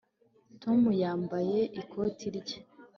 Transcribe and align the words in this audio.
Tom 0.61 0.81
yambaye 1.01 1.57
ikoti 1.81 2.25
rye 2.37 2.57